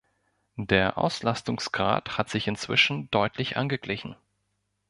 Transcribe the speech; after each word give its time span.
Der 0.55 0.97
Auslastungsgrad 0.97 2.17
hat 2.17 2.27
sich 2.27 2.47
inzwischen 2.47 3.11
deutlich 3.11 3.55
angeglichen. 3.55 4.15